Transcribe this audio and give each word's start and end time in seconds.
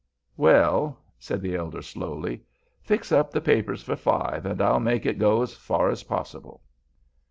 "Well," 0.35 0.97
said 1.19 1.41
the 1.43 1.53
elder, 1.55 1.83
slowly, 1.83 2.41
"fix 2.81 3.11
up 3.11 3.29
the 3.29 3.39
papers 3.39 3.83
for 3.83 3.95
five, 3.95 4.47
an' 4.47 4.59
I'll 4.59 4.79
make 4.79 5.05
it 5.05 5.19
go 5.19 5.43
as 5.43 5.53
far 5.53 5.89
as 5.91 6.01
possible." 6.01 6.63